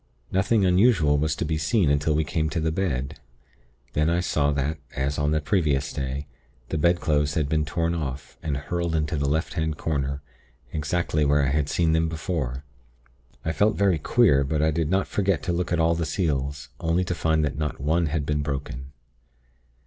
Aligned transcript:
Nothing 0.31 0.65
unusual 0.65 1.19
was 1.19 1.35
to 1.35 1.45
be 1.45 1.59
seen 1.59 1.91
until 1.91 2.15
we 2.15 2.23
came 2.23 2.49
to 2.49 2.59
the 2.59 2.71
bed; 2.71 3.19
then 3.93 4.09
I 4.09 4.19
saw 4.19 4.51
that, 4.53 4.79
as 4.95 5.19
on 5.19 5.29
the 5.29 5.39
previous 5.39 5.93
day, 5.93 6.25
the 6.69 6.79
bedclothes 6.79 7.35
had 7.35 7.47
been 7.47 7.65
torn 7.65 7.93
off, 7.93 8.35
and 8.41 8.57
hurled 8.57 8.95
into 8.95 9.15
the 9.15 9.29
left 9.29 9.53
hand 9.53 9.77
corner, 9.77 10.23
exactly 10.73 11.23
where 11.23 11.43
I 11.43 11.49
had 11.51 11.69
seen 11.69 11.93
them 11.93 12.09
before. 12.09 12.63
I 13.45 13.51
felt 13.51 13.75
very 13.77 13.99
queer; 13.99 14.43
but 14.43 14.59
I 14.63 14.71
did 14.71 14.89
not 14.89 15.07
forget 15.07 15.43
to 15.43 15.53
look 15.53 15.71
at 15.71 15.79
all 15.79 15.93
the 15.93 16.03
seals, 16.07 16.69
only 16.79 17.03
to 17.03 17.13
find 17.13 17.45
that 17.45 17.55
not 17.59 17.79
one 17.79 18.07
had 18.07 18.25
been 18.25 18.41
broken. 18.41 18.91